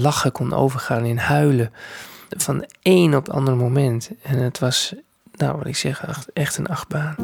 [0.00, 1.72] lachen kon overgaan in huilen.
[2.36, 4.10] Van één op het andere moment.
[4.22, 4.94] En het was,
[5.32, 7.14] nou wat ik zeg, echt een achtbaan.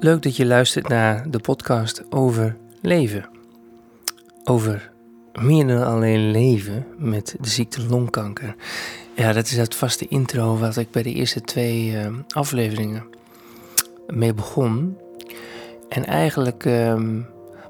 [0.00, 3.28] Leuk dat je luistert naar de podcast over leven.
[4.44, 4.90] Over
[5.32, 8.54] meer dan alleen leven met de ziekte longkanker.
[9.16, 13.04] Ja, dat is het vaste intro wat ik bij de eerste twee uh, afleveringen
[14.06, 14.98] mee begon.
[15.88, 17.00] En eigenlijk uh,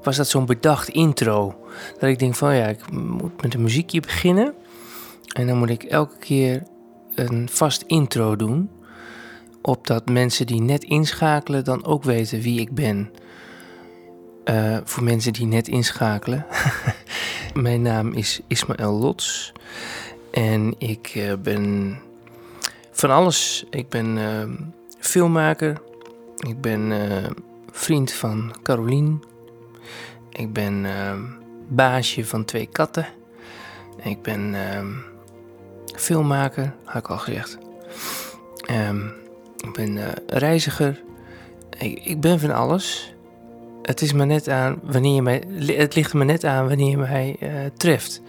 [0.03, 1.55] was dat zo'n bedacht intro.
[1.99, 4.53] Dat ik denk van ja, ik moet met een muziekje beginnen.
[5.33, 6.63] En dan moet ik elke keer
[7.15, 8.69] een vast intro doen.
[9.61, 13.11] Opdat mensen die net inschakelen dan ook weten wie ik ben.
[14.45, 16.45] Uh, voor mensen die net inschakelen.
[17.53, 19.51] Mijn naam is Ismaël Lots.
[20.31, 21.97] En ik uh, ben
[22.91, 23.65] van alles.
[23.69, 24.43] Ik ben uh,
[24.99, 25.81] filmmaker.
[26.37, 26.91] Ik ben
[27.71, 29.23] vriend van Carolien.
[30.29, 30.85] Ik ben
[31.67, 33.05] baasje van twee katten.
[34.03, 34.55] Ik ben
[35.95, 37.57] filmmaker, had ik al gezegd.
[38.89, 39.13] Um,
[39.57, 41.01] ik ben uh, reiziger.
[41.77, 43.13] Ik, ik, ben van alles.
[43.81, 45.43] Het is me net aan wanneer je mij.
[45.65, 48.21] Het ligt me net aan wanneer je mij uh, treft.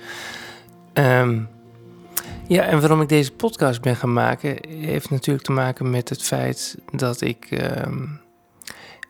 [2.48, 6.22] Ja, en waarom ik deze podcast ben gaan maken, heeft natuurlijk te maken met het
[6.22, 7.48] feit dat ik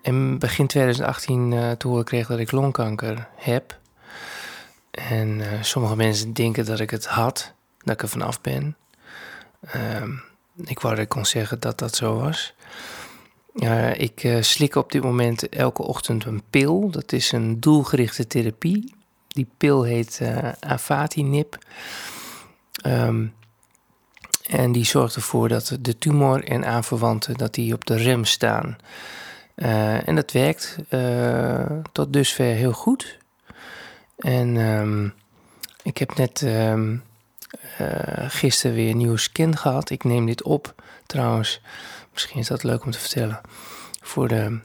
[0.05, 3.79] in begin 2018 uh, te horen kreeg dat ik longkanker heb.
[4.91, 8.77] En sommige mensen denken dat ik het had dat ik er vanaf ben.
[10.03, 10.23] Um,
[10.65, 12.55] ik wou dat ik kon zeggen dat dat zo was.
[13.93, 16.91] Ik uh, slik op dit moment elke ochtend een pil.
[16.91, 18.95] Dat is een doelgerichte therapie.
[19.29, 21.59] Die pil heet uh, Avatinib.
[22.87, 23.35] Um,
[24.47, 28.77] en die zorgt ervoor dat de tumor en aanverwanten dat die op de rem staan.
[29.57, 30.77] Uh, en dat werkt
[31.93, 33.19] tot dusver heel goed.
[34.17, 35.15] En um,
[35.83, 37.03] ik heb net um,
[37.81, 37.89] uh,
[38.29, 39.91] gisteren weer een nieuwe gehad.
[39.91, 40.75] Ik neem dit op
[41.07, 41.61] trouwens.
[42.13, 43.41] Misschien is dat leuk om te vertellen.
[44.03, 44.59] Voor de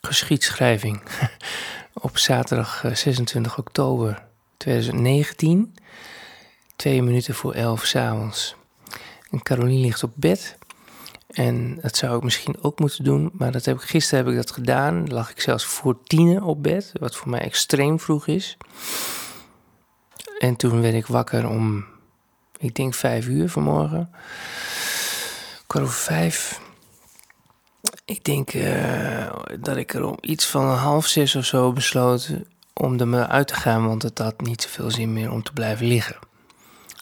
[0.00, 1.02] geschiedschrijving.
[1.94, 4.22] op zaterdag 26 eh, oktober
[4.56, 5.74] 2019.
[6.76, 8.56] Twee minuten voor elf s'avonds.
[9.30, 10.56] En Caroline ligt op bed.
[11.32, 13.30] En dat zou ik misschien ook moeten doen.
[13.32, 15.08] Maar dat heb ik, gisteren heb ik dat gedaan.
[15.08, 16.92] lag ik zelfs voor tienen op bed.
[17.00, 18.56] Wat voor mij extreem vroeg is.
[20.38, 21.84] En toen werd ik wakker om
[22.58, 24.10] ik denk vijf uur vanmorgen.
[25.66, 26.60] Kwart over vijf.
[28.04, 32.30] Ik denk uh, dat ik er om iets van half zes of zo besloot
[32.72, 35.52] om er me uit te gaan, want het had niet zoveel zin meer om te
[35.52, 36.16] blijven liggen.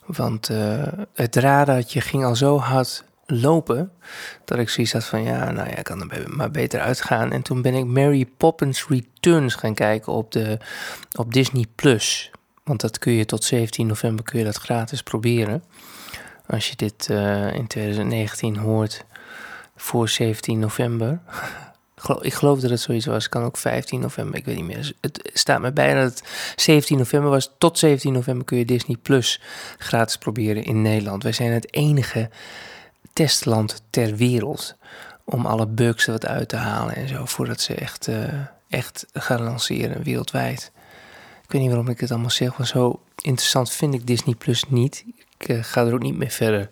[0.06, 0.82] Want uh,
[1.14, 3.92] het radartje ging al zo hard lopen
[4.44, 7.32] dat ik zoiets had van ja, nou ja, kan er maar beter uitgaan.
[7.32, 10.58] En toen ben ik Mary Poppins Returns gaan kijken op, de,
[11.18, 12.30] op Disney Plus.
[12.64, 15.64] Want dat kun je tot 17 november kun je dat gratis proberen.
[16.46, 19.04] Als je dit uh, in 2019 hoort
[19.76, 21.20] voor 17 november.
[22.20, 23.28] ik geloof dat het zoiets was.
[23.28, 24.92] Kan ook 15 november, ik weet niet meer.
[25.00, 27.50] Het staat me bij dat het 17 november was.
[27.58, 29.40] Tot 17 november kun je Disney Plus
[29.78, 31.22] gratis proberen in Nederland.
[31.22, 32.30] Wij zijn het enige
[33.12, 34.76] testland ter wereld
[35.24, 37.24] om alle bugs er wat uit te halen en zo.
[37.24, 38.32] Voordat ze echt, uh,
[38.68, 40.72] echt gaan lanceren wereldwijd.
[41.42, 44.64] Ik weet niet waarom ik het allemaal zeg, maar zo interessant vind ik Disney Plus
[44.68, 45.04] niet.
[45.38, 46.70] Ik uh, ga er ook niet mee verder.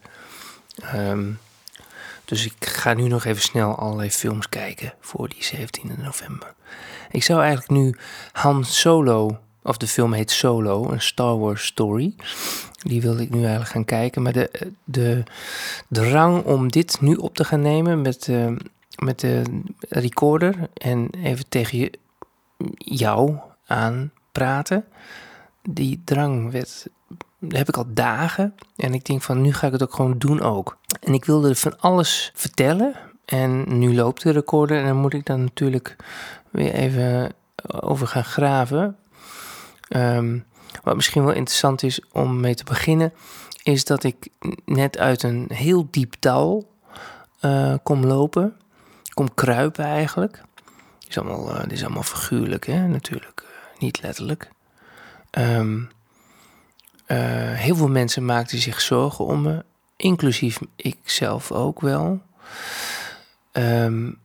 [0.94, 1.38] Um,
[2.25, 6.55] dus ik ga nu nog even snel allerlei films kijken voor die 17 november.
[7.10, 7.97] Ik zou eigenlijk nu
[8.32, 12.14] Han Solo, of de film heet Solo, een Star Wars story.
[12.78, 14.22] Die wilde ik nu eigenlijk gaan kijken.
[14.22, 14.50] Maar de,
[14.84, 15.22] de
[15.88, 18.56] drang om dit nu op te gaan nemen met, uh,
[18.98, 19.42] met de
[19.88, 21.92] recorder en even tegen je,
[22.78, 23.36] jou
[23.66, 24.84] aan praten.
[25.62, 26.86] Die drang werd,
[27.48, 28.54] heb ik al dagen.
[28.76, 30.78] En ik denk van nu ga ik het ook gewoon doen ook.
[31.00, 32.94] En ik wilde van alles vertellen.
[33.25, 35.96] En nu loopt de recorder en dan moet ik dan natuurlijk
[36.50, 37.32] weer even
[37.66, 38.96] over gaan graven.
[39.88, 40.44] Um,
[40.82, 43.12] wat misschien wel interessant is om mee te beginnen,
[43.62, 44.29] is dat ik
[44.64, 46.70] net uit een heel diep dal
[47.40, 48.56] uh, kom lopen.
[49.14, 50.43] Kom kruipen eigenlijk.
[50.99, 53.44] Dit is allemaal, uh, dit is allemaal figuurlijk, hè, natuurlijk
[53.79, 54.50] niet letterlijk.
[55.38, 55.85] Uh,
[57.52, 59.64] heel veel mensen maakten zich zorgen om me,
[59.96, 62.20] inclusief ikzelf ook wel.
[63.52, 64.19] Um,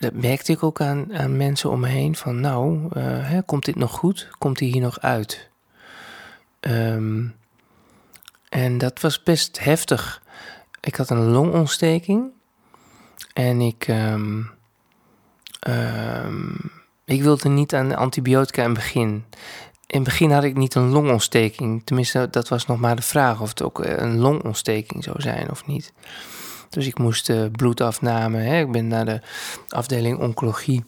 [0.00, 2.90] dat merkte ik ook aan, aan mensen om me heen van nou, uh,
[3.28, 4.28] hè, komt dit nog goed?
[4.38, 5.48] Komt hij hier nog uit?
[6.60, 7.34] Um,
[8.48, 10.22] en dat was best heftig.
[10.80, 12.30] Ik had een longontsteking
[13.32, 14.50] en ik um,
[17.04, 19.24] ik wilde niet aan de antibiotica in het begin.
[19.86, 21.82] in het begin had ik niet een longontsteking.
[21.84, 25.66] Tenminste, dat was nog maar de vraag of het ook een longontsteking zou zijn of
[25.66, 25.92] niet.
[26.70, 28.38] Dus ik moest uh, bloedafname.
[28.38, 28.60] Hè.
[28.60, 29.20] Ik ben naar de
[29.68, 30.84] afdeling oncologie.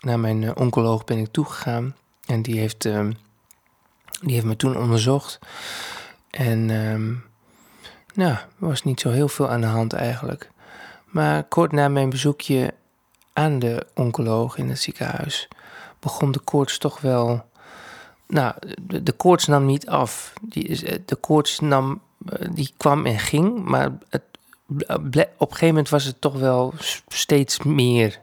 [0.00, 1.96] Naar mijn uh, oncoloog ben ik toegegaan.
[2.26, 3.08] En die heeft, uh,
[4.20, 5.38] die heeft me toen onderzocht.
[6.30, 7.24] En um,
[8.14, 10.50] nou, er was niet zo heel veel aan de hand eigenlijk.
[11.04, 12.74] Maar kort na mijn bezoekje
[13.32, 15.48] aan de oncoloog in het ziekenhuis
[16.00, 17.44] begon de koorts toch wel.
[18.26, 18.54] Nou,
[19.02, 20.32] de, koorts nam niet af.
[20.42, 22.00] Die, de koorts nam,
[22.50, 24.22] die kwam en ging, maar het
[24.68, 26.74] op een gegeven moment was het toch wel
[27.08, 28.20] steeds meer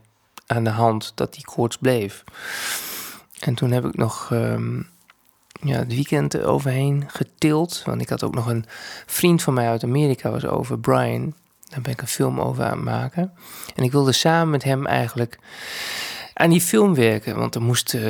[0.48, 2.24] aan de hand dat die koorts bleef.
[3.40, 4.90] En toen heb ik nog um,
[5.62, 7.82] ja, het weekend overheen getild.
[7.86, 8.66] Want ik had ook nog een
[9.06, 11.34] vriend van mij uit Amerika, was over Brian.
[11.70, 13.34] Daar ben ik een film over aan het maken.
[13.76, 15.40] En ik wilde samen met hem eigenlijk
[16.34, 17.36] aan die film werken.
[17.36, 18.04] Want er moest uh,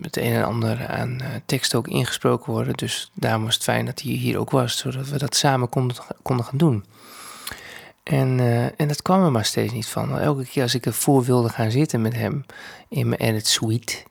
[0.00, 2.74] het een en ander aan uh, tekst ook ingesproken worden.
[2.74, 6.44] Dus daarom was het fijn dat hij hier ook was, zodat we dat samen konden
[6.44, 6.84] gaan doen.
[8.08, 10.18] En, uh, en dat kwam er maar steeds niet van.
[10.18, 12.44] Elke keer als ik ervoor wilde gaan zitten met hem
[12.88, 14.02] in mijn edit suite,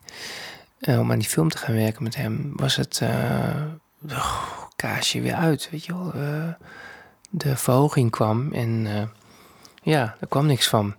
[0.80, 4.18] uh, om aan die film te gaan werken met hem, was het uh,
[4.76, 6.12] kaasje weer uit, weet je wel.
[7.30, 8.86] de verhoging kwam en
[9.82, 10.94] ja, er kwam niks van.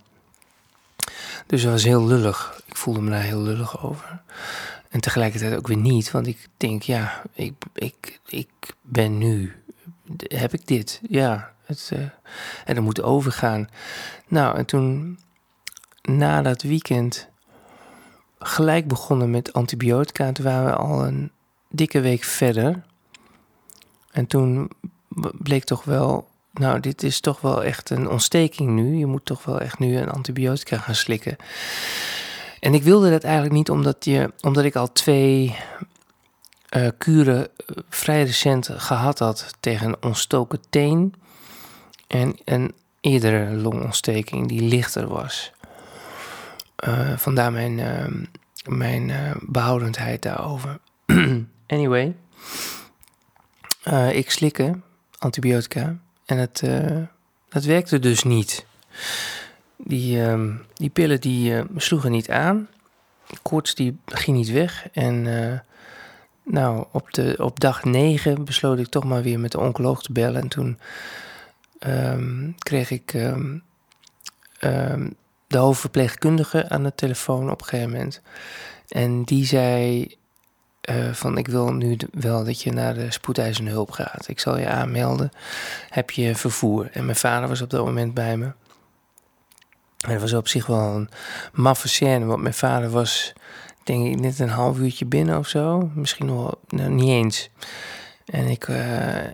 [1.46, 2.62] Dus dat was heel lullig.
[2.66, 4.20] Ik voelde me daar heel lullig over.
[4.88, 8.48] En tegelijkertijd ook weer niet, want ik denk, ja, ik, ik, ik
[8.82, 9.62] ben nu,
[10.16, 11.52] heb ik dit, ja,
[11.92, 11.98] uh,
[12.64, 13.68] en dat moet overgaan.
[14.28, 15.18] Nou, en toen
[16.02, 17.28] na dat weekend
[18.38, 20.32] gelijk begonnen met antibiotica.
[20.32, 21.30] Toen waren we al een
[21.68, 22.82] dikke week verder.
[24.10, 24.70] En toen
[25.32, 28.96] bleek toch wel, nou, dit is toch wel echt een ontsteking nu.
[28.96, 31.36] Je moet toch wel echt nu een antibiotica gaan slikken.
[32.60, 35.56] En ik wilde dat eigenlijk niet omdat, je, omdat ik al twee
[36.76, 37.48] uh, kuren
[37.88, 41.14] vrij recent gehad had tegen een ontstoken teen.
[42.10, 45.52] En een eerdere longontsteking die lichter was.
[46.88, 48.04] Uh, vandaar mijn, uh,
[48.66, 50.78] mijn uh, behoudendheid daarover.
[51.66, 52.14] anyway,
[54.12, 54.82] ik slikken
[55.18, 56.62] antibiotica en het,
[57.48, 58.66] dat werkte dus niet.
[59.76, 62.68] Die, ehm, die pillen die sloegen niet aan.
[63.42, 64.88] Koorts die ging niet weg.
[64.92, 65.22] En
[66.42, 70.12] nou, op, de, op dag 9 besloot ik toch maar weer met de oncoloog te
[70.12, 70.40] bellen.
[70.40, 70.78] En toen
[71.86, 73.62] um, kreeg ik um,
[74.60, 75.14] um,
[75.46, 78.20] de hoofdverpleegkundige aan de telefoon op een gegeven moment.
[78.88, 80.06] En die zei
[80.90, 84.28] uh, van ik wil nu wel dat je naar de spoedeisende hulp gaat.
[84.28, 85.30] Ik zal je aanmelden.
[85.88, 86.88] Heb je vervoer?
[86.92, 88.52] En mijn vader was op dat moment bij me.
[90.00, 91.08] En dat was op zich wel een
[91.52, 93.32] maffe scène, want mijn vader was
[93.84, 95.90] denk ik net een half uurtje binnen of zo.
[95.94, 97.50] Misschien nog nou, niet eens.
[98.30, 99.24] En ik, uh,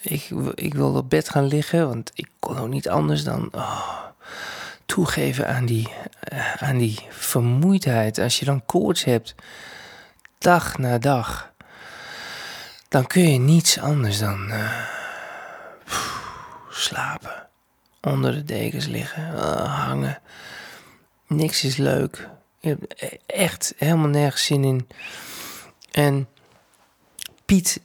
[0.00, 3.98] ik, ik wilde op bed gaan liggen, want ik kon ook niet anders dan oh,
[4.86, 5.88] toegeven aan die,
[6.32, 8.18] uh, aan die vermoeidheid.
[8.18, 9.34] Als je dan koorts hebt,
[10.38, 11.52] dag na dag,
[12.88, 14.84] dan kun je niets anders dan uh,
[16.70, 17.48] slapen.
[18.00, 19.24] Onder de dekens liggen,
[19.68, 20.18] hangen.
[21.26, 22.28] Niks is leuk.
[22.58, 24.88] Je hebt e-, echt helemaal nergens zin in.
[25.90, 26.28] En
[27.44, 27.80] Piet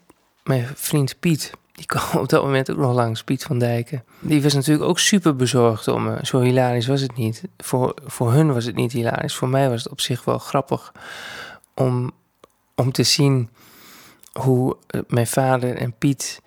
[0.46, 4.04] mijn vriend Piet, die kwam op dat moment ook nog langs, Piet van Dijken.
[4.20, 6.18] Die was natuurlijk ook super bezorgd om me.
[6.22, 7.44] Zo hilarisch was het niet.
[7.58, 9.36] Voor, voor hun was het niet hilarisch.
[9.36, 10.92] Voor mij was het op zich wel grappig
[11.74, 12.12] om,
[12.76, 13.50] om te zien
[14.34, 16.42] hoe eh, mijn vader en Piet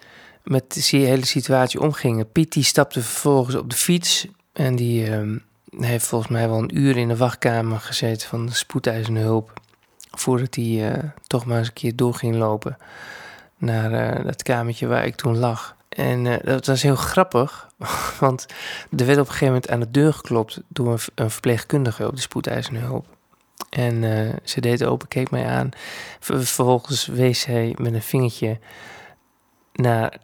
[0.44, 2.32] met de hele situatie omgingen.
[2.32, 5.36] Piet die stapte vervolgens op de fiets en die uh,
[5.80, 9.60] heeft volgens mij wel een uur in de wachtkamer gezeten van de spoedeisende hulp.
[10.10, 12.76] Voordat hij uh, toch maar eens een keer door ging lopen
[13.58, 15.76] naar uh, dat kamertje waar ik toen lag.
[15.88, 17.68] En uh, dat was heel grappig,
[18.20, 18.46] want
[18.96, 22.20] er werd op een gegeven moment aan de deur geklopt door een, verpleegkundige op de
[22.20, 23.06] spoedeisende hulp.
[23.70, 25.68] En uh, ze deed open, keek mij aan.
[26.20, 28.58] Vervolgens wees hij met een vingertje
[29.72, 30.18] naar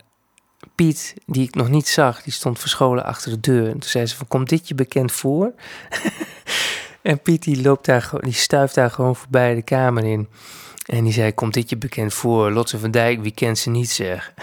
[0.75, 2.23] Piet, die ik nog niet zag.
[2.23, 3.67] Die stond verscholen achter de deur.
[3.67, 5.53] En toen zei ze van, komt dit je bekend voor?
[7.03, 10.29] en Piet die loopt daar, die stuift daar gewoon voorbij de kamer in.
[10.85, 12.51] En die zei, komt dit je bekend voor?
[12.51, 14.35] Lotte van Dijk, wie kent ze niet zeg?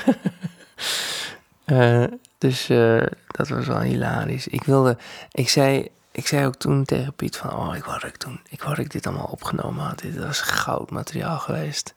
[1.66, 2.04] uh,
[2.38, 4.48] dus uh, dat was wel hilarisch.
[4.48, 4.98] Ik wilde,
[5.32, 8.40] ik zei, ik zei ook toen tegen Piet van, oh, ik wou dat ik toen,
[8.50, 10.00] ik wou ik dit allemaal opgenomen had.
[10.00, 11.94] Dit was goud materiaal geweest.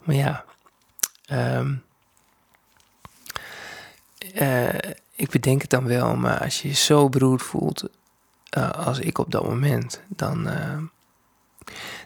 [0.00, 0.44] Maar ja,
[1.32, 1.82] um,
[4.34, 4.68] uh,
[5.14, 7.88] ik bedenk het dan wel, maar als je je zo beroerd voelt
[8.76, 10.48] als ik op dat moment, dan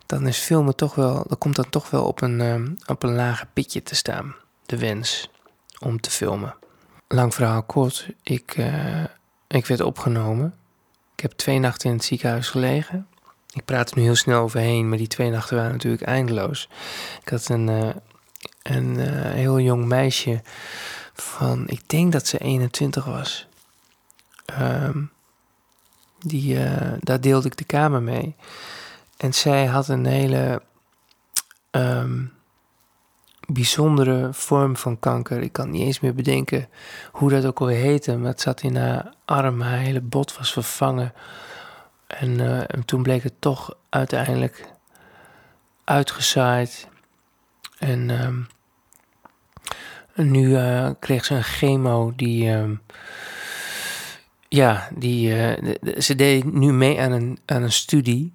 [0.06, 3.14] dan is filmen toch wel, dan komt dat toch wel op een, ehm, op een
[3.14, 4.34] lage pitje te staan.
[4.66, 5.30] De wens
[5.78, 6.54] om te filmen.
[7.08, 9.04] Lang verhaal kort, ik, uh,
[9.46, 10.54] ik werd opgenomen.
[11.14, 13.06] Ik heb twee nachten in het ziekenhuis gelegen.
[13.52, 16.68] Ik praat er nu heel snel overheen, maar die twee nachten waren natuurlijk eindeloos.
[17.23, 17.88] Ik had een, uh,
[18.62, 18.99] een
[19.30, 20.42] heel jong meisje
[21.14, 23.46] van, ik denk dat ze 21 was.
[24.61, 25.11] Um,
[26.18, 26.58] die,
[27.00, 28.37] daar deelde ik de kamer mee.
[29.16, 30.62] En zij had een hele
[31.71, 32.33] um,
[33.49, 35.40] bijzondere vorm van kanker.
[35.40, 36.68] Ik kan niet eens meer bedenken
[37.12, 38.16] hoe dat ook alweer heette.
[38.16, 41.12] Maar het zat in haar arm, haar hele bot was vervangen.
[42.06, 44.68] En, uh, en toen bleek het toch uiteindelijk
[45.85, 46.88] uitgezaaid.
[47.78, 48.11] En,
[50.14, 52.50] en nu uh, kreeg ze een chemo die.
[52.50, 52.83] Um,
[54.49, 58.33] ja, die, uh, ze deed nu mee aan een, aan een studie.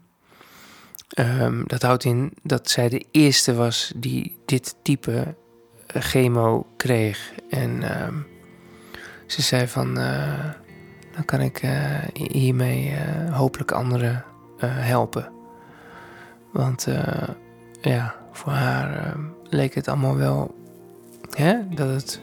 [1.17, 5.35] Um, dat houdt in dat zij de eerste was die dit type
[5.87, 7.33] chemo kreeg.
[7.49, 8.27] En um,
[9.25, 10.45] ze zei van, uh,
[11.13, 12.97] dan kan ik uh, hiermee
[13.31, 14.25] hopelijk anderen
[14.65, 15.31] helpen.
[16.51, 16.87] Want
[17.81, 20.55] ja, voor haar leek het allemaal wel
[21.29, 22.21] hè, dat het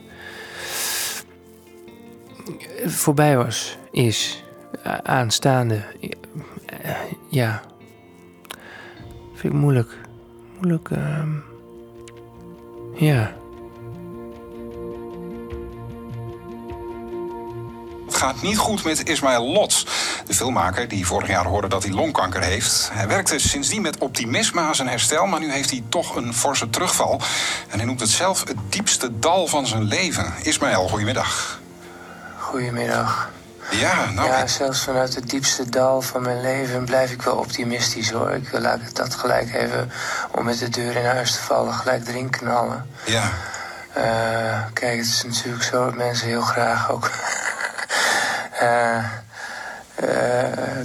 [2.85, 4.45] voorbij was, is,
[5.03, 5.81] aanstaande.
[7.31, 7.63] Ja,
[9.37, 9.99] vind ik moeilijk.
[10.59, 11.23] Moeilijk, uh,
[12.95, 13.35] ja.
[18.07, 19.87] Het gaat niet goed met Ismaël Lots,
[20.27, 22.91] de filmmaker die vorig jaar hoorde dat hij longkanker heeft.
[22.93, 26.71] Hij werkte sindsdien met optimisme aan zijn herstel, maar nu heeft hij toch een forse
[26.71, 27.21] terugval.
[27.69, 30.33] En hij noemt het zelf het diepste dal van zijn leven.
[30.43, 31.61] Ismaël, goedemiddag.
[32.39, 33.31] Goedemiddag.
[33.79, 34.29] Ja, nou...
[34.29, 38.31] Ja, zelfs vanuit het diepste dal van mijn leven blijf ik wel optimistisch hoor.
[38.31, 39.91] Ik laat dat gelijk even,
[40.31, 42.91] om met de deur in huis te vallen, gelijk erin knallen.
[43.05, 43.31] Ja.
[43.97, 47.11] Uh, kijk, het is natuurlijk zo dat mensen heel graag ook
[48.63, 49.05] uh,
[50.05, 50.15] uh,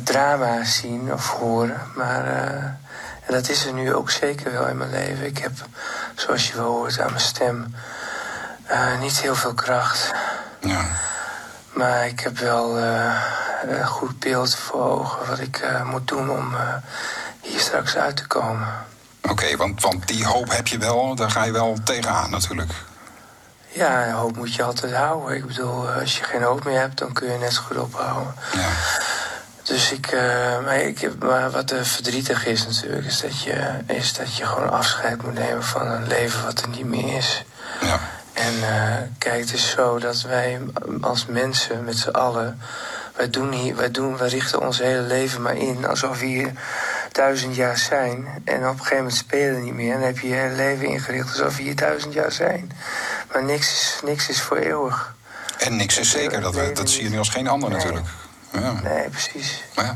[0.03, 1.81] drama's zien of horen.
[1.95, 2.25] Maar
[3.25, 5.25] en dat is er nu ook zeker wel in mijn leven.
[5.25, 5.51] Ik heb,
[6.15, 7.75] zoals je wel hoort aan mijn stem,
[8.99, 10.11] niet heel veel kracht.
[10.59, 10.85] Ja.
[11.73, 13.21] Maar ik heb wel uh,
[13.67, 16.73] een goed beeld voor ogen wat ik uh, moet doen om uh,
[17.41, 18.67] hier straks uit te komen.
[19.21, 22.71] Oké, okay, want, want die hoop heb je wel, daar ga je wel tegenaan natuurlijk.
[23.67, 25.35] Ja, hoop moet je altijd houden.
[25.35, 28.35] Ik bedoel, als je geen hoop meer hebt, dan kun je net zo goed ophouden.
[28.53, 28.69] Ja.
[29.63, 30.11] Dus ik,
[30.63, 34.71] maar, ik, maar wat er verdrietig is natuurlijk, is dat, je, is dat je gewoon
[34.71, 37.43] afscheid moet nemen van een leven wat er niet meer is.
[38.41, 40.59] En uh, kijk, het is zo dat wij
[41.01, 42.59] als mensen met z'n allen.
[43.15, 46.51] Wij, doen hier, wij, doen, wij richten ons hele leven maar in alsof we hier
[47.11, 48.41] duizend jaar zijn.
[48.45, 49.93] En op een gegeven moment spelen we niet meer.
[49.93, 52.71] En dan heb je je hele leven ingericht alsof we hier duizend jaar zijn.
[53.33, 55.15] Maar niks is, niks is voor eeuwig.
[55.57, 57.77] En niks is zeker, dat, we, dat zie je nu als geen ander nee.
[57.77, 58.07] natuurlijk.
[58.51, 58.73] Ja.
[58.83, 59.63] Nee, precies.
[59.75, 59.95] Maar ja.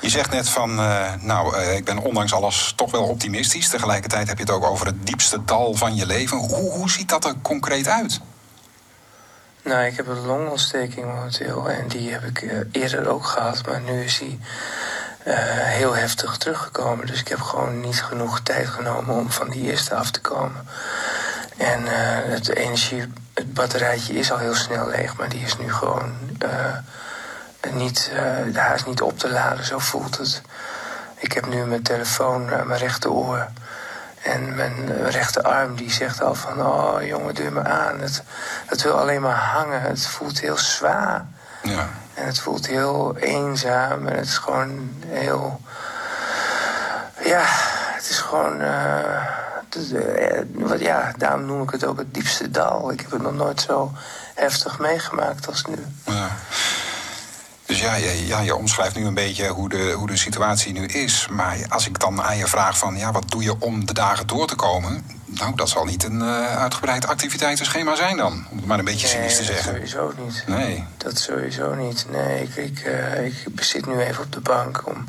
[0.00, 3.68] Je zegt net van, uh, nou, uh, ik ben ondanks alles toch wel optimistisch.
[3.68, 6.36] Tegelijkertijd heb je het ook over het diepste dal van je leven.
[6.38, 8.20] Hoe, hoe ziet dat er concreet uit?
[9.62, 11.70] Nou, ik heb een longontsteking momenteel.
[11.70, 13.66] En die heb ik uh, eerder ook gehad.
[13.66, 14.40] Maar nu is die
[15.64, 17.06] heel heftig teruggekomen.
[17.06, 20.68] Dus ik heb gewoon niet genoeg tijd genomen om van die eerste af te komen.
[21.56, 21.82] En
[22.30, 25.16] het energie, het batterijtje is al heel snel leeg.
[25.16, 26.12] Maar die is nu gewoon
[27.72, 30.42] niet, uh, de haast niet op te laden, zo voelt het.
[31.16, 33.46] Ik heb nu mijn telefoon aan mijn rechteroor.
[34.22, 36.66] En mijn rechterarm die zegt al van...
[36.66, 38.00] oh jongen, duur me aan.
[38.00, 38.22] Het,
[38.66, 39.80] het wil alleen maar hangen.
[39.82, 41.26] Het voelt heel zwaar.
[41.62, 41.88] Ja.
[42.14, 44.06] En het voelt heel eenzaam.
[44.06, 45.60] En het is gewoon heel...
[47.24, 47.42] Ja,
[47.94, 48.60] het is gewoon...
[48.60, 49.36] Uh,
[49.68, 52.90] het, uh, ja, daarom noem ik het ook het diepste dal.
[52.90, 53.92] Ik heb het nog nooit zo
[54.34, 55.86] heftig meegemaakt als nu.
[56.04, 56.28] Ja.
[57.68, 60.86] Dus ja, ja, ja, je omschrijft nu een beetje hoe de, hoe de situatie nu
[60.86, 61.28] is.
[61.30, 62.96] Maar als ik dan aan je vraag van...
[62.96, 65.04] ja, wat doe je om de dagen door te komen...
[65.24, 68.46] nou, dat zal niet een uh, uitgebreid activiteitenschema zijn dan.
[68.50, 69.74] Om het maar een beetje nee, cynisch te dat zeggen.
[69.74, 70.44] sowieso niet.
[70.46, 70.84] Nee.
[70.96, 72.06] Dat sowieso niet.
[72.10, 75.06] Nee, ik, ik, uh, ik zit nu even op de bank om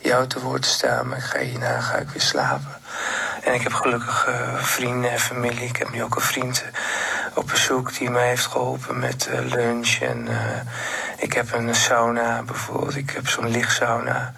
[0.00, 1.08] jou te woord te staan.
[1.08, 2.80] Maar ik ga hierna ga ik weer slapen.
[3.44, 5.68] En ik heb gelukkig uh, vrienden en familie.
[5.68, 6.64] Ik heb nu ook een vriend
[7.34, 10.28] op bezoek die mij heeft geholpen met lunch en...
[11.22, 12.96] Ik heb een sauna bijvoorbeeld.
[12.96, 14.32] Ik heb zo'n lichtsauna.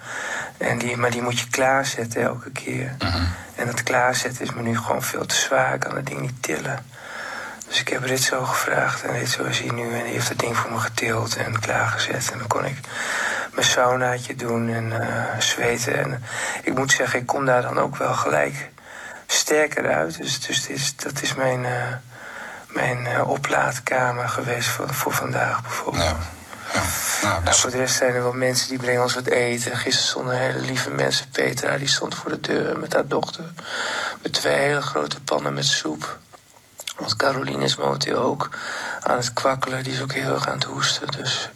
[0.57, 2.95] En die, maar die moet je klaarzetten elke keer.
[2.99, 3.23] Uh -huh.
[3.55, 5.73] En dat klaarzetten is me nu gewoon veel te zwaar.
[5.73, 6.85] Ik kan het ding niet tillen.
[7.67, 9.03] Dus ik heb Ritzo gevraagd.
[9.03, 12.31] En Ritzo is hier nu en die heeft het ding voor me getild en klaargezet.
[12.31, 12.77] En dan kon ik
[13.53, 14.93] mijn saunaatje doen en
[15.39, 15.97] zweten.
[15.97, 16.23] En
[16.63, 18.69] ik moet zeggen, ik kom daar dan ook wel gelijk
[19.25, 20.17] sterker uit.
[20.17, 21.65] Dus, dus is, dat is mijn,
[22.67, 26.03] mijn oplaadkamer geweest voor, voor vandaag bijvoorbeeld.
[26.03, 26.17] Ja.
[26.75, 26.83] Ja,
[27.27, 27.59] nou, dus...
[27.59, 29.77] voor de rest zijn er wel mensen die brengen ons wat eten.
[29.77, 31.29] Gisteren stonden hele lieve mensen.
[31.31, 33.43] Petra die stond voor de deur met haar dochter.
[34.21, 36.17] Met twee hele grote pannen met soep.
[36.97, 38.49] Want Caroline is momenteel ook
[39.01, 39.83] aan het kwakkelen.
[39.83, 41.07] Die is ook heel erg aan het hoesten.
[41.11, 41.49] Dus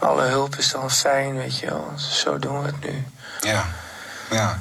[0.00, 1.92] alle hulp is dan fijn, weet je wel.
[1.96, 3.06] Zo doen we het nu.
[3.40, 3.66] Ja,
[4.30, 4.58] ja.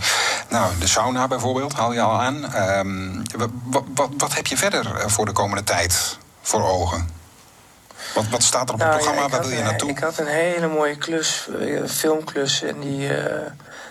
[0.49, 2.55] Nou, de sauna bijvoorbeeld haal je al aan.
[2.77, 3.49] Um, wat,
[3.93, 7.18] wat, wat heb je verder voor de komende tijd voor ogen?
[8.13, 9.29] Wat, wat staat er op het nou, programma?
[9.29, 9.89] Waar wil je naartoe?
[9.89, 12.61] Ik had een hele mooie klus, een eh, filmklus.
[12.61, 13.23] En die uh,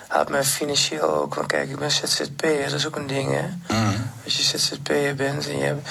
[0.07, 1.35] had me financieel ook.
[1.35, 3.75] Want kijk, ik ben ZZP'er, dat is ook een ding, hè.
[3.75, 4.11] Mm.
[4.23, 5.89] Als je ZZP'er bent en je hebt...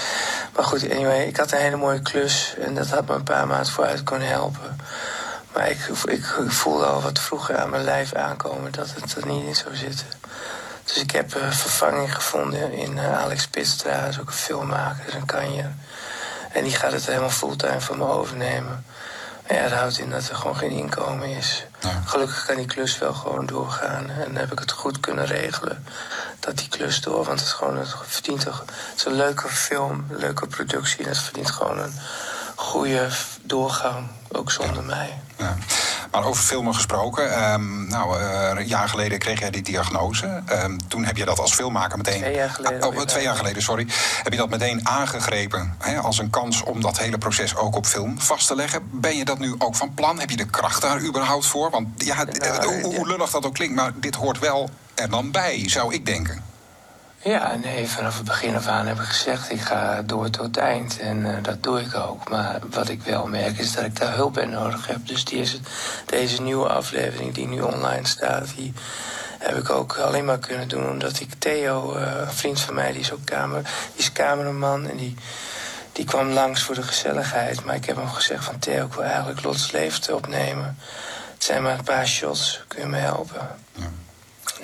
[0.55, 2.55] Maar goed, anyway, ik had een hele mooie klus.
[2.61, 4.81] En dat had me een paar maanden vooruit kunnen helpen.
[5.53, 9.47] Maar ik, ik, voelde al wat vroeger aan mijn lijf aankomen dat het er niet
[9.47, 10.07] in zou zitten.
[10.85, 15.27] Dus ik heb uh, vervanging gevonden in Alex Pitstra, dat is ook een filmmaker, een
[15.27, 15.75] kanjer.
[16.53, 18.85] En die gaat het helemaal fulltime van me overnemen.
[19.49, 21.65] Maar ja, dat houdt in dat er gewoon geen inkomen is.
[22.05, 24.11] Gelukkig kan die klus wel gewoon doorgaan.
[24.11, 25.85] En dan heb ik het goed kunnen regelen
[26.41, 27.25] dat die klus door.
[27.25, 28.61] Want het, is gewoon, het verdient toch.
[28.67, 31.03] Het is een leuke film, een leuke productie.
[31.03, 31.93] En het verdient gewoon een
[32.55, 33.09] goede
[33.43, 34.09] doorgang.
[34.33, 35.21] Ook zonder mij.
[35.37, 35.57] Ja.
[36.11, 37.53] Maar over filmen gesproken.
[37.53, 40.43] Um, nou, uh, een jaar geleden kreeg jij die diagnose.
[40.53, 42.21] Um, toen heb je dat als filmmaker meteen.
[42.21, 42.87] Twee jaar geleden.
[42.87, 43.87] Oh, twee jaar geleden, sorry.
[44.23, 47.87] Heb je dat meteen aangegrepen hè, als een kans om dat hele proces ook op
[47.87, 48.83] film vast te leggen?
[48.91, 50.21] Ben je dat nu ook van plan?
[50.21, 51.71] Heb je de kracht daar überhaupt voor?
[51.71, 55.69] Want ja, nou, hoe lullig dat ook klinkt, maar dit hoort wel er dan bij,
[55.69, 56.48] zou ik denken.
[57.23, 59.51] Ja, nee, vanaf het begin af aan heb ik gezegd...
[59.51, 62.29] ik ga door tot het eind en uh, dat doe ik ook.
[62.29, 65.07] Maar wat ik wel merk is dat ik daar hulp bij nodig heb.
[65.07, 65.69] Dus die is het,
[66.07, 68.47] deze nieuwe aflevering die nu online staat...
[68.57, 68.73] die
[69.39, 72.93] heb ik ook alleen maar kunnen doen omdat ik Theo, uh, een vriend van mij...
[72.93, 75.15] die is ook kamer, die is cameraman en die,
[75.93, 77.65] die kwam langs voor de gezelligheid.
[77.65, 80.79] Maar ik heb hem gezegd van Theo, ik wil eigenlijk Lots Leeft opnemen.
[81.35, 83.49] Het zijn maar een paar shots, kun je me helpen?
[83.73, 83.91] Ja.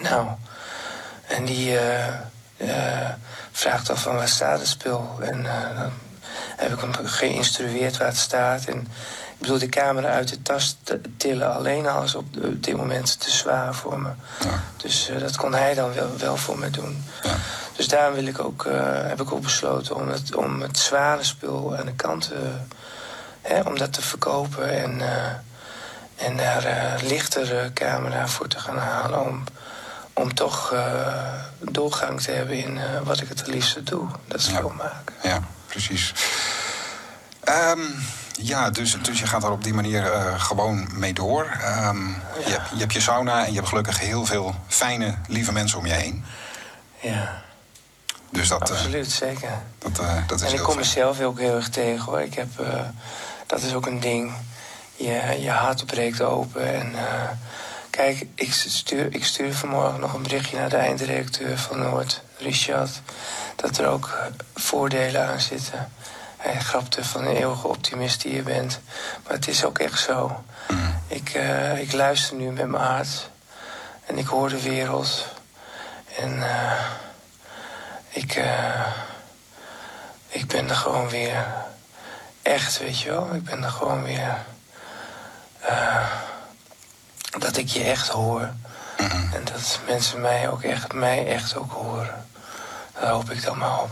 [0.00, 0.28] Nou,
[1.26, 1.72] en die...
[1.72, 2.06] Uh,
[3.52, 5.18] vraagt al van waar staat het spul.
[5.20, 5.92] En uh, dan
[6.56, 8.64] heb ik hem geïnstrueerd waar het staat.
[8.64, 8.80] En
[9.34, 10.76] ik bedoel, de camera uit de tas
[11.16, 14.08] tillen alleen al is op, dit moment te zwaar voor me.
[14.40, 14.62] Ja.
[14.76, 17.04] Dus uh, dat kon hij dan wel, wel voor me doen.
[17.22, 17.34] Ja.
[17.76, 18.66] Dus daarom wil ik ook,
[19.08, 22.32] heb ik ook besloten om het, om het zware spul aan de kant
[23.40, 24.70] hè, om dat te verkopen.
[24.70, 25.00] En,
[26.16, 29.20] en daar lichtere camera voor te gaan halen.
[29.20, 29.44] Om,
[30.14, 31.16] om toch uh,
[31.58, 34.08] doorgang te hebben in uh, wat ik het liefste doe.
[34.26, 34.56] Dat is ja.
[34.56, 35.14] filmmaken.
[35.22, 36.14] Ja, precies.
[37.44, 37.94] Um,
[38.32, 41.42] ja, dus, dus je gaat er op die manier uh, gewoon mee door.
[41.42, 42.46] Um, ja.
[42.46, 45.78] je, hebt, je hebt je sauna en je hebt gelukkig heel veel fijne, lieve mensen
[45.78, 46.24] om je heen.
[47.00, 47.42] Ja.
[48.30, 49.50] Dus dat, Absoluut, zeker.
[49.78, 52.20] Dat, dat is en ik kom mezelf ook heel erg tegen hoor.
[52.20, 52.48] Ik heb,
[53.46, 54.32] dat is ook een ding.
[54.96, 56.94] Je, je hart breekt open en
[57.94, 62.90] Kijk, ik stuur, ik stuur vanmorgen nog een berichtje naar de einddirecteur van Noord, Richard.
[63.56, 65.92] Dat er ook eh, voordelen aan zitten.
[66.36, 68.80] Hij grapte van een eeuwige optimist die je bent.
[69.24, 70.44] Maar het is ook echt zo.
[70.68, 71.02] Mm.
[71.06, 73.28] Ik, uh, ik luister nu met mijn hart.
[74.06, 75.26] En ik hoor de wereld.
[76.18, 76.80] En uh,
[78.08, 78.86] ik, uh,
[80.28, 81.46] ik ben er gewoon weer.
[82.42, 83.34] Echt, weet je wel.
[83.34, 84.36] Ik ben er gewoon weer
[87.38, 88.48] dat ik je echt hoor.
[88.98, 89.34] Mhm.
[89.34, 92.26] En dat mensen mij ook echt, mij echt ook horen.
[93.00, 93.90] Daar hoop ik dan maar op.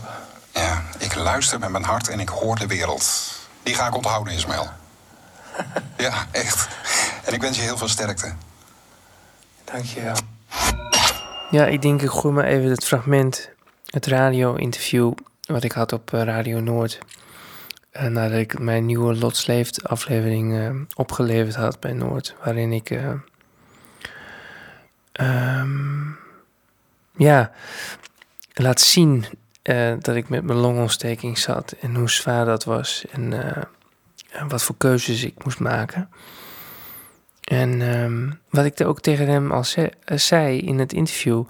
[0.53, 3.35] Ja, ik luister met mijn hart en ik hoor de wereld.
[3.63, 4.69] Die ga ik onthouden, Ismael.
[5.97, 6.67] ja, echt.
[7.23, 8.33] En ik wens je heel veel sterkte.
[9.63, 10.17] Dank je wel.
[11.49, 13.49] Ja, ik denk ik gooi maar even het fragment,
[13.85, 15.13] het radio-interview...
[15.41, 16.99] wat ik had op eh, Radio Noord...
[17.93, 23.11] Uh, nadat ik mijn nieuwe Lotsleeft aflevering uh, opgeleverd had bij Noord, waarin ik uh,
[25.21, 26.17] um,
[27.15, 27.51] ja,
[28.53, 29.25] laat zien
[29.63, 33.63] uh, dat ik met mijn longontsteking zat en hoe zwaar dat was en uh,
[34.47, 36.09] wat voor keuzes ik moest maken.
[37.43, 41.43] En um, wat ik ook tegen hem al ze uh, zei in het interview,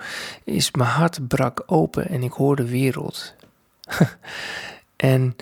[0.44, 3.36] is mijn hart brak open en ik hoorde de wereld.
[4.96, 5.36] en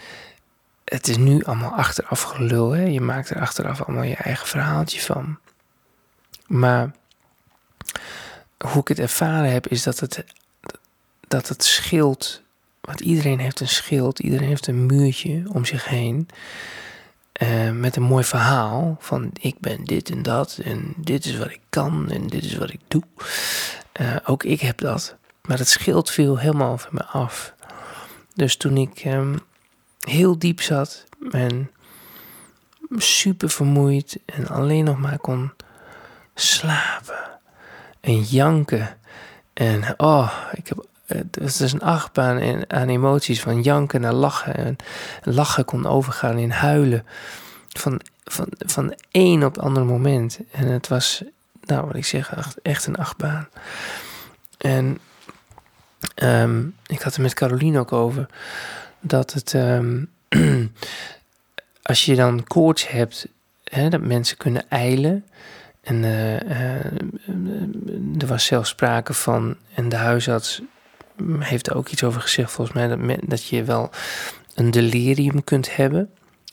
[0.84, 2.84] het is nu allemaal achteraf gelul, hè?
[2.84, 5.38] je maakt er achteraf allemaal je eigen verhaaltje van.
[6.48, 6.92] Maar
[8.66, 10.24] hoe ik het ervaren heb, is dat het,
[11.28, 12.42] dat het schild.
[12.82, 16.28] Want iedereen heeft een schild, iedereen heeft een muurtje om zich heen.
[17.32, 21.50] eh, met een mooi verhaal van ik ben dit en dat en dit is wat
[21.50, 23.04] ik kan en dit is wat ik doe.
[23.92, 25.16] Eh, ook ik heb dat.
[25.42, 27.54] Maar het scheelt veel helemaal van me af.
[28.34, 29.38] Dus toen ik ehm,
[30.00, 31.72] heel diep zat en
[32.98, 35.52] super vermoeid en alleen nog maar kon
[36.36, 37.40] slapen
[38.02, 38.98] en janken.
[39.54, 44.56] En oh, ik heb, het is een achtbaan aan emoties van janken naar lachen.
[44.56, 44.76] En
[45.24, 47.06] lachen kon overgaan in huilen.
[47.70, 50.40] Van, van, van één op het andere moment.
[50.52, 51.24] En het was,
[51.62, 53.48] nou wat ik zeg, echt een achtbaan.
[54.58, 55.00] En
[56.16, 58.26] ehm, ik had er met Caroline ook over
[59.00, 60.10] dat het, um,
[61.82, 63.28] als je dan koorts hebt,
[63.64, 65.26] hè, dat mensen kunnen eilen.
[65.82, 66.86] En uh, uh,
[68.20, 70.62] er was zelfs sprake van, en de huisarts
[71.40, 73.90] heeft er ook iets over gezegd, volgens mij, dat, dat je wel
[74.56, 76.10] een delirium kunt hebben.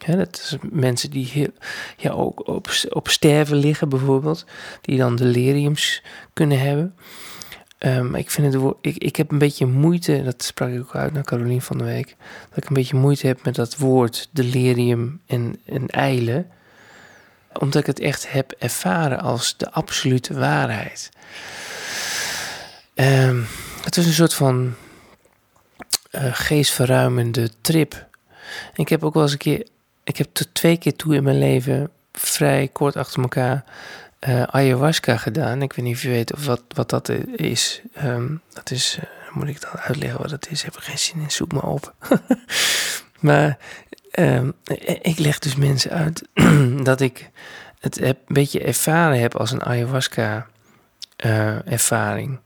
[0.07, 1.53] Dat is mensen die
[1.97, 4.47] ja, ook op, op sterven liggen, bijvoorbeeld,
[4.81, 6.95] die dan deliriums kunnen hebben.
[7.79, 11.13] Um, ik, vind het, ik, ik heb een beetje moeite, dat sprak ik ook uit
[11.13, 12.17] naar Carolien van de Week,
[12.49, 16.47] dat ik een beetje moeite heb met dat woord delirium en, en eilen,
[17.59, 21.11] omdat ik het echt heb ervaren als de absolute waarheid.
[22.95, 23.47] Um,
[23.85, 24.75] het is een soort van
[26.11, 28.07] uh, geestverruimende trip.
[28.75, 29.67] Ik heb ook wel eens een keer,
[30.05, 33.65] ik heb twee keer toe in mijn leven, vrij kort achter elkaar,
[34.29, 35.63] uh, ayahuasca gedaan.
[35.63, 37.83] Ik weet niet of je weet of wat, wat dat is.
[38.05, 39.05] Um, dat is, uh,
[39.37, 40.63] moet ik dan uitleggen wat dat is?
[40.63, 41.95] Heb ik geen zin in, zoek me op.
[43.21, 43.59] maar
[44.19, 44.53] um,
[45.03, 46.29] ik leg dus mensen uit
[46.83, 47.31] dat ik
[47.79, 50.47] het heb, een beetje ervaren heb als een ayahuasca
[51.25, 52.41] uh, ervaring.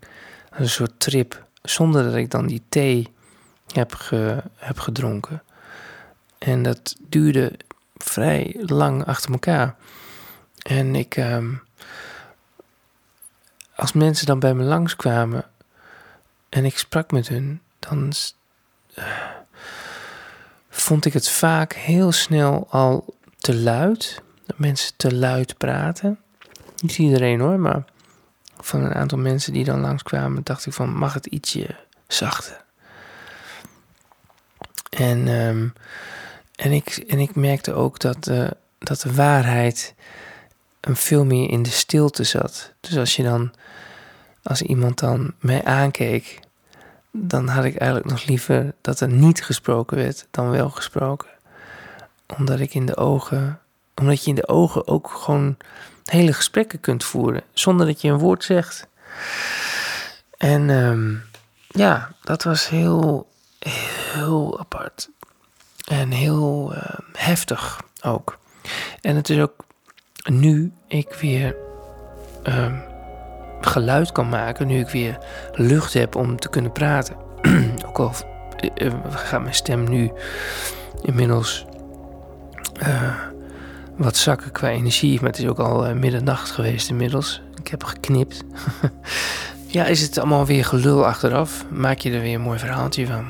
[0.50, 3.08] Een soort trip, zonder dat ik dan die thee
[3.72, 4.10] heb,
[4.56, 5.42] heb gedronken.
[6.38, 7.52] En dat duurde
[7.96, 9.76] vrij lang achter elkaar.
[10.62, 11.62] En ik, um,
[13.74, 15.44] als mensen dan bij me langskwamen
[16.48, 18.12] en ik sprak met hun, dan
[18.98, 19.04] uh,
[20.74, 24.22] vond ik het vaak heel snel al te luid.
[24.46, 26.18] Dat mensen te luid praten.
[26.80, 27.84] Niet iedereen hoor, maar
[28.60, 31.66] van een aantal mensen die dan langskwamen, dacht ik van mag het ietsje
[32.06, 32.64] zachter.
[34.90, 35.72] En, um,
[36.54, 39.94] en, ik, en ik merkte ook dat, uh, dat de waarheid
[40.80, 42.72] een veel meer in de stilte zat.
[42.80, 43.52] Dus als je dan,
[44.42, 46.40] als iemand dan mij aankeek,
[47.12, 51.28] dan had ik eigenlijk nog liever dat er niet gesproken werd dan wel gesproken.
[52.36, 53.60] Omdat ik in de ogen,
[53.94, 55.56] omdat je in de ogen ook gewoon
[56.04, 58.86] hele gesprekken kunt voeren zonder dat je een woord zegt.
[60.36, 61.22] En um,
[61.68, 63.28] ja, dat was heel,
[64.12, 65.10] heel apart.
[65.84, 68.38] En heel uh, heftig ook.
[69.00, 69.64] En het is ook
[70.24, 71.56] nu ik weer
[72.44, 72.91] uh,
[73.66, 75.18] geluid kan maken, nu ik weer
[75.54, 77.16] lucht heb om te kunnen praten.
[77.88, 78.12] ook al
[78.74, 80.12] uh, gaat mijn stem nu
[81.02, 81.66] inmiddels
[82.86, 83.14] uh,
[83.96, 87.42] wat zakken qua energie, maar het is ook al middernacht geweest inmiddels.
[87.60, 88.44] Ik heb geknipt.
[89.66, 91.64] ja, is het allemaal weer gelul achteraf?
[91.70, 93.26] Maak je er weer een mooi verhaaltje van?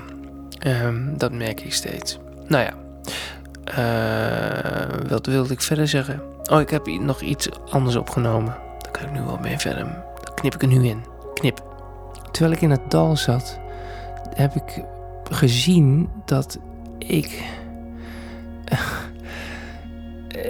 [0.67, 2.19] Um, dat merk ik steeds.
[2.47, 2.75] Nou ja,
[5.09, 6.23] wat wilde ik verder zeggen?
[6.51, 8.57] Oh, ik heb nog iets anders opgenomen.
[8.79, 10.05] Daar kan ik nu wel mee verder.
[10.43, 11.05] Knip ik er nu in.
[11.35, 11.63] Knip.
[12.31, 13.59] Terwijl ik in het dal zat,
[14.35, 14.85] heb ik
[15.31, 16.59] gezien dat
[16.99, 17.43] ik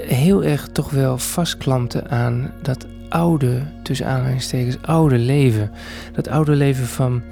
[0.06, 5.70] heel erg toch wel vastklampte aan dat oude, tussen aanhalingstekens, oude leven.
[6.12, 7.22] Dat oude leven van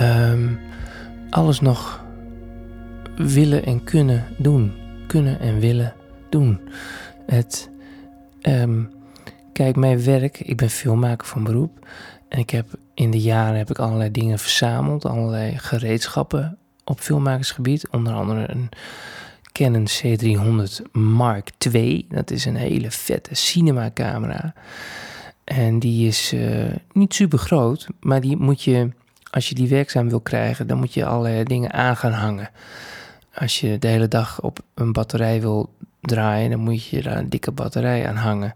[0.00, 0.58] um,
[1.30, 2.04] alles nog
[3.16, 4.72] willen en kunnen doen.
[5.06, 5.94] Kunnen en willen
[6.28, 6.60] doen.
[7.26, 7.70] Het,
[8.42, 8.90] um,
[9.54, 11.86] kijk, mijn werk, ik ben filmmaker van beroep.
[12.28, 17.88] En ik heb in de jaren heb ik allerlei dingen verzameld, allerlei gereedschappen op filmmakersgebied.
[17.88, 18.68] Onder andere een
[19.52, 22.06] Canon C300 Mark II.
[22.08, 24.54] Dat is een hele vette cinemacamera.
[25.44, 28.88] En die is uh, niet super groot, maar die moet je,
[29.30, 32.50] als je die werkzaam wil krijgen, dan moet je allerlei dingen aan gaan hangen.
[33.34, 37.28] Als je de hele dag op een batterij wil draaien, dan moet je daar een
[37.28, 38.54] dikke batterij aan hangen.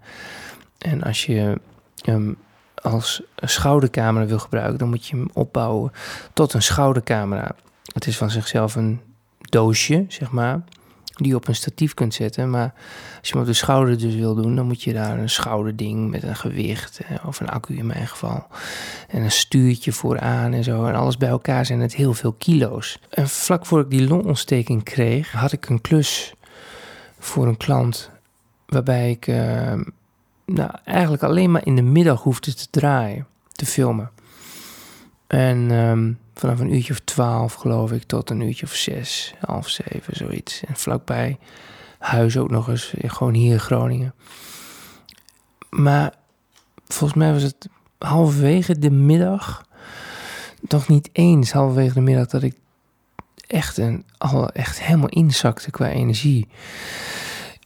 [0.78, 1.60] En als je
[2.02, 2.36] hem
[2.82, 5.92] als schoudercamera wil gebruiken, dan moet je hem opbouwen
[6.32, 7.54] tot een schoudercamera.
[7.92, 9.00] Het is van zichzelf een
[9.40, 10.60] doosje, zeg maar,
[11.04, 12.50] die je op een statief kunt zetten.
[12.50, 12.74] Maar
[13.18, 16.10] als je hem op de schouder dus wil doen, dan moet je daar een schouderding
[16.10, 18.46] met een gewicht, of een accu in mijn geval,
[19.08, 20.84] en een stuurtje vooraan en zo.
[20.86, 22.98] En alles bij elkaar zijn het heel veel kilo's.
[23.10, 26.34] En vlak voor ik die longontsteking kreeg, had ik een klus
[27.18, 28.10] voor een klant.
[28.66, 29.82] Waarbij ik ehm,
[30.52, 34.10] nou, eigenlijk alleen maar in de middag hoefde te draaien, te filmen.
[35.26, 39.68] En ehm, vanaf een uurtje of twaalf, geloof ik, tot een uurtje of zes, half
[39.68, 40.64] zeven, zoiets.
[40.64, 41.38] En vlakbij
[41.98, 44.14] huis ook nog eens, gewoon hier in Groningen.
[45.70, 46.14] Maar
[46.86, 49.66] volgens mij was het halverwege de middag,
[50.68, 52.54] toch niet eens halverwege de middag, dat ik
[53.46, 54.04] echt, een,
[54.52, 56.48] echt helemaal inzakte qua energie.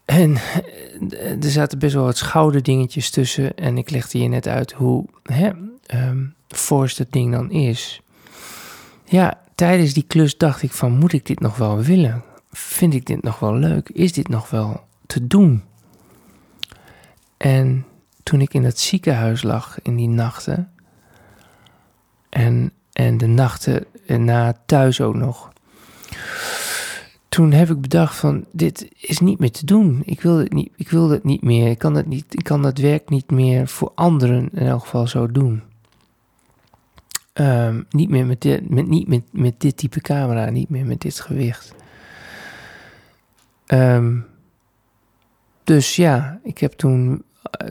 [0.05, 3.55] En eh, er zaten best wel wat schouderdingetjes tussen.
[3.55, 5.51] En ik legde je net uit hoe hè,
[5.95, 8.01] um, fors dat ding dan is.
[9.05, 12.23] Ja, tijdens die klus dacht ik van, moet ik dit nog wel willen?
[12.51, 13.89] Vind ik dit nog wel leuk?
[13.89, 15.63] Is dit nog wel te doen?
[17.37, 17.87] En
[18.23, 20.73] toen ik in het ziekenhuis lag in die nachten...
[22.29, 25.53] en, en de nachten na thuis ook nog
[27.33, 30.03] toen heb ik bedacht van dit is niet meer te doen.
[30.05, 31.71] Ik wil het niet, ik wil het niet meer.
[31.71, 35.07] Ik kan het niet, ik kan dat werk niet meer voor anderen in elk geval
[35.07, 35.63] zo doen.
[37.33, 41.01] Ehm, niet meer met dit, met, niet met, met dit type camera, niet meer met
[41.01, 41.75] dit gewicht.
[43.67, 44.19] Ehm,
[45.65, 47.23] dus ja, ik heb toen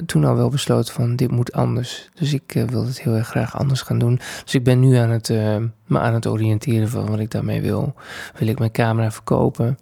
[0.06, 2.10] toen al wel besloten van dit moet anders.
[2.14, 4.20] Dus ik uh, wil het heel erg graag anders gaan doen.
[4.44, 5.56] Dus ik ben nu aan het, uh,
[5.86, 7.94] me aan het oriënteren van wat ik daarmee wil.
[8.38, 9.78] Wil ik mijn camera verkopen?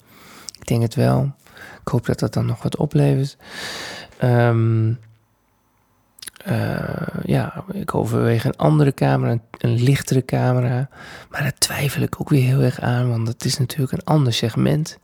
[0.60, 1.32] Ik denk het wel.
[1.82, 3.38] Ik hoop dat dat dan nog wat oplevert.
[4.24, 5.00] Um,
[7.24, 10.90] ja, ik overweeg een andere camera, een, lichtere camera.
[11.30, 14.34] Maar daar twijfel ik ook weer heel erg aan, want het is natuurlijk een ander
[14.34, 15.00] segment.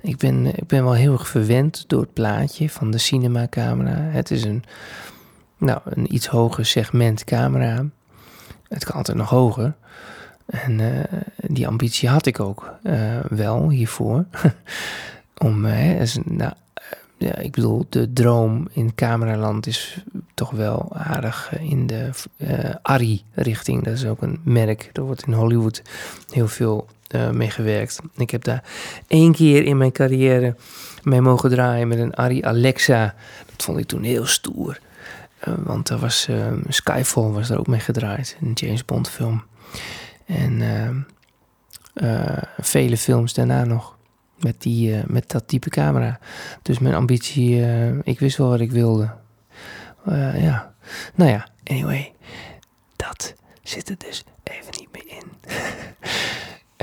[0.00, 3.96] Ik ben, ik ben wel heel erg verwend door het plaatje van de cinema camera.
[3.96, 4.64] Het is een,
[5.58, 7.84] nou, een iets hoger segment camera.
[8.68, 9.74] Het kan altijd nog hoger.
[10.46, 11.02] En uh,
[11.36, 14.24] die ambitie had ik ook uh, wel hiervoor.
[15.44, 16.52] Om, uh, is, nou,
[17.16, 22.10] ja, ik bedoel, de droom in cameraland is toch wel aardig in de
[22.82, 23.84] Arri-richting.
[23.84, 24.90] Dat is ook een merk.
[24.92, 25.82] Er wordt in Hollywood
[26.30, 28.00] heel veel uh, mee gewerkt.
[28.16, 28.64] Ik heb daar
[29.06, 30.56] één keer in mijn carrière
[31.02, 33.14] mee mogen draaien met een Ari Alexa.
[33.46, 34.78] Dat vond ik toen heel stoer.
[35.48, 39.42] Uh, want er was uh, Skyfall was er ook mee gedraaid, een James Bond film.
[40.26, 41.06] En
[42.58, 43.96] vele films daarna nog
[44.40, 46.18] met, die, met dat type camera.
[46.62, 47.64] Dus mijn ambitie,
[48.02, 49.14] ik wist wel wat ik wilde.
[50.34, 50.74] ja,
[51.14, 52.12] nou ja, anyway,
[52.96, 55.32] dat zit er dus even niet meer in.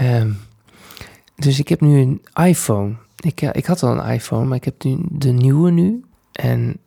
[0.05, 0.39] Um,
[1.45, 2.95] dus ik heb nu een iPhone.
[3.19, 6.03] Ik, ik had al een iPhone, maar ik heb nu de nieuwe nu.
[6.31, 6.79] En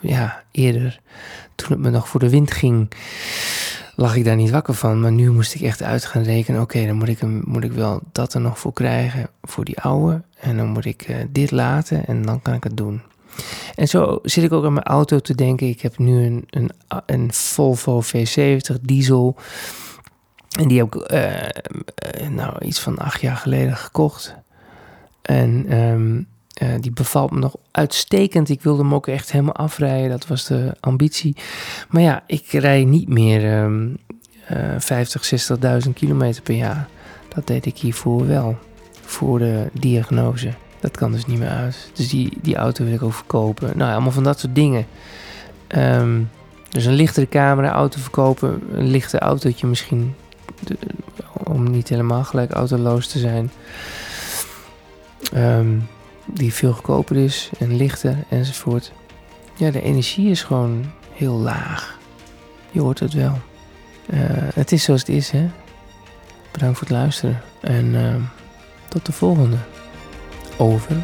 [0.00, 1.00] ja, eerder,
[1.54, 2.90] toen het me nog voor de wind ging,
[3.98, 5.00] lag ik daar niet wakker van.
[5.00, 6.60] Maar nu moest ik echt uit gaan rekenen.
[6.60, 9.80] Oké, dan moet ik, hem, moet ik wel dat er nog voor krijgen voor die
[9.80, 10.22] oude.
[10.40, 13.00] En dan moet ik uh, dit laten en dan kan ik het doen.
[13.74, 15.68] En zo zit ik ook aan mijn auto te denken.
[15.68, 16.70] Ik heb nu een, een,
[17.06, 19.36] een Volvo V70 diesel.
[20.58, 24.34] En die heb ik uh, nou, iets van acht jaar geleden gekocht.
[25.22, 26.26] En um,
[26.62, 28.48] uh, die bevalt me nog uitstekend.
[28.48, 30.10] Ik wilde hem ook echt helemaal afrijden.
[30.10, 31.36] Dat was de ambitie.
[31.88, 33.96] Maar ja, ik rij niet meer um,
[34.52, 35.50] uh, 50,
[35.86, 36.88] 60.000 kilometer per jaar.
[37.34, 38.58] Dat deed ik hiervoor wel.
[39.04, 40.52] Voor de diagnose.
[40.80, 41.90] Dat kan dus niet meer uit.
[41.94, 43.78] Dus die, die auto wil ik ook verkopen.
[43.78, 44.86] Nou, allemaal van dat soort dingen.
[45.76, 46.30] Um,
[46.68, 48.62] dus een lichtere camera, auto verkopen.
[48.72, 50.14] Een lichter autootje misschien
[51.44, 53.50] om niet helemaal gelijk autoloos te zijn.
[55.34, 55.88] Um,
[56.32, 58.92] die veel goedkoper is en lichter enzovoort.
[59.54, 61.98] Ja, de energie is gewoon heel laag.
[62.70, 63.38] Je hoort het wel.
[64.10, 64.20] Uh,
[64.54, 65.48] het is zoals het is, hè.
[66.52, 67.40] Bedankt voor het luisteren.
[67.60, 68.14] En uh,
[68.88, 69.56] tot de volgende.
[70.56, 70.96] Over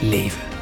[0.00, 0.53] leven.